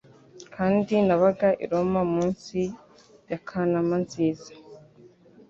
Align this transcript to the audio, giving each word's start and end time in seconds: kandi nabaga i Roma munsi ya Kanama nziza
kandi 0.55 0.93
nabaga 1.07 1.49
i 1.63 1.65
Roma 1.71 2.01
munsi 2.13 2.59
ya 3.29 3.39
Kanama 3.47 3.95
nziza 4.03 4.51